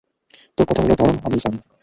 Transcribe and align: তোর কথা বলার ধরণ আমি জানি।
তোর 0.57 0.65
কথা 0.67 0.81
বলার 0.81 0.99
ধরণ 1.01 1.15
আমি 1.25 1.37
জানি। 1.37 1.59